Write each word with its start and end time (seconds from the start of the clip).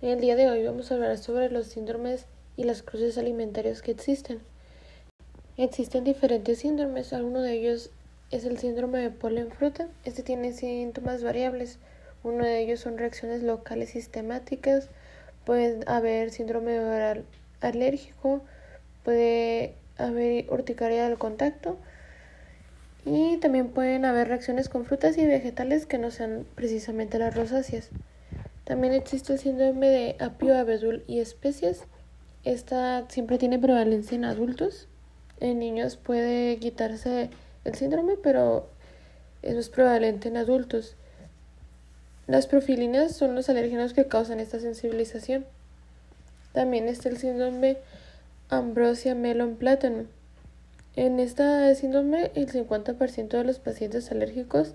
En 0.00 0.10
el 0.10 0.20
día 0.20 0.36
de 0.36 0.48
hoy 0.48 0.62
vamos 0.62 0.92
a 0.92 0.94
hablar 0.94 1.18
sobre 1.18 1.50
los 1.50 1.66
síndromes 1.66 2.26
y 2.56 2.62
las 2.62 2.84
cruces 2.84 3.18
alimentarias 3.18 3.82
que 3.82 3.90
existen. 3.90 4.38
Existen 5.56 6.04
diferentes 6.04 6.60
síndromes, 6.60 7.12
alguno 7.12 7.42
de 7.42 7.54
ellos 7.54 7.90
es 8.30 8.44
el 8.44 8.58
síndrome 8.58 9.00
de 9.00 9.10
polen 9.10 9.50
fruta. 9.50 9.88
Este 10.04 10.22
tiene 10.22 10.52
síntomas 10.52 11.24
variables. 11.24 11.80
Uno 12.22 12.44
de 12.44 12.60
ellos 12.60 12.78
son 12.78 12.96
reacciones 12.96 13.42
locales 13.42 13.90
sistemáticas, 13.90 14.88
puede 15.44 15.80
haber 15.88 16.30
síndrome 16.30 16.78
oral 16.78 17.24
alérgico, 17.60 18.40
puede 19.02 19.74
haber 19.96 20.48
urticaria 20.48 21.08
del 21.08 21.18
contacto 21.18 21.76
y 23.04 23.38
también 23.38 23.70
pueden 23.70 24.04
haber 24.04 24.28
reacciones 24.28 24.68
con 24.68 24.84
frutas 24.84 25.18
y 25.18 25.26
vegetales 25.26 25.86
que 25.86 25.98
no 25.98 26.12
sean 26.12 26.46
precisamente 26.54 27.18
las 27.18 27.34
rosáceas. 27.34 27.90
También 28.68 28.92
existe 28.92 29.32
el 29.32 29.38
síndrome 29.38 29.88
de 29.88 30.16
apio, 30.20 30.54
abedul 30.54 31.02
y 31.06 31.20
especies. 31.20 31.84
Esta 32.44 33.06
siempre 33.08 33.38
tiene 33.38 33.58
prevalencia 33.58 34.14
en 34.14 34.26
adultos. 34.26 34.88
En 35.40 35.58
niños 35.58 35.96
puede 35.96 36.58
quitarse 36.58 37.30
el 37.64 37.74
síndrome, 37.76 38.16
pero 38.22 38.68
es 39.40 39.70
prevalente 39.70 40.28
en 40.28 40.36
adultos. 40.36 40.96
Las 42.26 42.46
profilinas 42.46 43.16
son 43.16 43.34
los 43.34 43.48
alérgenos 43.48 43.94
que 43.94 44.06
causan 44.06 44.38
esta 44.38 44.60
sensibilización. 44.60 45.46
También 46.52 46.88
está 46.88 47.08
el 47.08 47.16
síndrome 47.16 47.78
ambrosia 48.50 49.14
melon 49.14 49.56
plátano. 49.56 50.04
En 50.94 51.20
este 51.20 51.74
síndrome, 51.74 52.32
el 52.34 52.52
50% 52.52 53.28
de 53.28 53.44
los 53.44 53.60
pacientes 53.60 54.10
alérgicos 54.10 54.74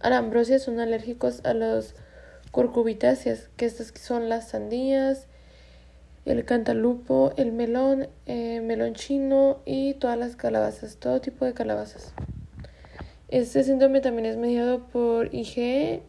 a 0.00 0.10
la 0.10 0.18
ambrosia 0.18 0.58
son 0.58 0.80
alérgicos 0.80 1.40
a 1.44 1.54
los 1.54 1.94
curcubitáceas, 2.52 3.48
que 3.56 3.66
estas 3.66 3.92
son 4.00 4.28
las 4.28 4.50
sandías, 4.50 5.26
el 6.24 6.44
cantalupo, 6.44 7.32
el 7.36 7.50
melón, 7.50 8.08
eh, 8.26 8.60
melón 8.60 8.94
chino 8.94 9.58
y 9.64 9.94
todas 9.94 10.16
las 10.16 10.36
calabazas, 10.36 10.96
todo 10.96 11.20
tipo 11.20 11.44
de 11.44 11.54
calabazas. 11.54 12.14
Este 13.28 13.64
síndrome 13.64 14.00
también 14.00 14.26
es 14.26 14.36
mediado 14.36 14.86
por 14.88 15.34
IgE 15.34 16.02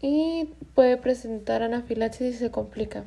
y 0.00 0.54
puede 0.74 0.96
presentar 0.96 1.62
anafilaxis 1.62 2.32
si 2.32 2.38
se 2.38 2.50
complica. 2.50 3.04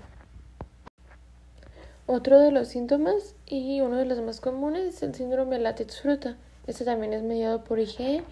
Otro 2.06 2.40
de 2.40 2.52
los 2.52 2.68
síntomas 2.68 3.36
y 3.48 3.82
uno 3.82 3.98
de 3.98 4.06
los 4.06 4.22
más 4.22 4.40
comunes 4.40 4.96
es 4.96 5.04
el 5.04 5.16
síndrome 5.16 5.58
latex 5.60 6.02
fruta. 6.02 6.38
Este 6.68 6.86
también 6.86 7.14
es 7.14 7.24
mediado 7.24 7.64
por 7.64 7.80
IgE 7.80 8.24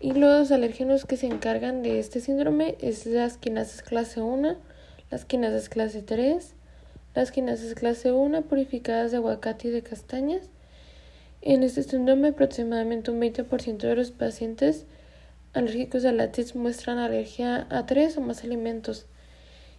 y 0.00 0.12
los 0.12 0.50
alérgenos 0.52 1.04
que 1.04 1.16
se 1.16 1.26
encargan 1.26 1.82
de 1.82 1.98
este 1.98 2.20
síndrome 2.20 2.76
es 2.80 3.06
las 3.06 3.38
quinasas 3.38 3.82
clase 3.82 4.20
1, 4.20 4.56
las 5.10 5.24
quinasas 5.24 5.68
clase 5.68 6.02
3, 6.02 6.54
las 7.14 7.30
quinasas 7.32 7.74
clase 7.74 8.12
1 8.12 8.42
purificadas 8.42 9.10
de 9.10 9.16
aguacate 9.16 9.68
y 9.68 9.70
de 9.70 9.82
castañas. 9.82 10.50
En 11.40 11.62
este 11.62 11.82
síndrome 11.82 12.28
aproximadamente 12.28 13.10
un 13.10 13.20
20% 13.20 13.78
de 13.78 13.96
los 13.96 14.10
pacientes 14.10 14.86
alérgicos 15.54 16.04
al 16.04 16.18
látex 16.18 16.54
muestran 16.54 16.98
alergia 16.98 17.66
a 17.70 17.86
tres 17.86 18.18
o 18.18 18.20
más 18.20 18.44
alimentos 18.44 19.06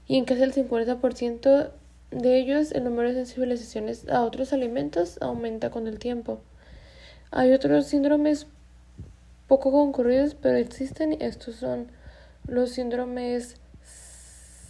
y 0.08 0.18
en 0.18 0.26
casi 0.26 0.42
el 0.42 0.54
50% 0.54 1.72
de 2.12 2.40
ellos 2.40 2.72
el 2.72 2.86
número 2.86 3.09
de 3.09 3.16
sensibilizaciones 3.16 4.08
a 4.09 4.24
otros 4.24 4.54
alimentos 4.54 5.18
aumenta 5.22 5.70
con 5.70 5.88
el 5.88 6.00
tiempo. 6.00 6.42
Hay 7.30 7.52
otros 7.52 7.86
síndromes 7.88 8.48
poco 9.48 9.72
concurridos, 9.72 10.36
pero 10.36 10.58
existen. 10.58 11.22
Estos 11.22 11.56
son 11.56 11.88
los 12.48 12.72
síndromes 12.72 13.56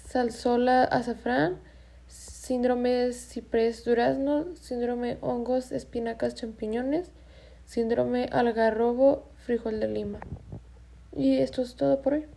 salsola 0.07 0.83
azafrán, 0.83 1.57
síndrome 2.07 3.11
ciprés 3.11 3.83
durazno, 3.83 4.55
síndrome 4.55 5.17
hongos 5.21 5.71
espinacas 5.71 6.35
champiñones, 6.35 7.11
síndrome 7.65 8.29
algarrobo 8.31 9.27
frijol 9.35 9.79
de 9.79 9.87
lima. 9.87 10.19
Y 11.15 11.37
esto 11.37 11.61
es 11.61 11.75
todo 11.75 12.01
por 12.01 12.13
hoy. 12.13 12.36